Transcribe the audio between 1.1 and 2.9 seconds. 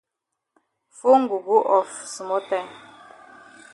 go go off small time.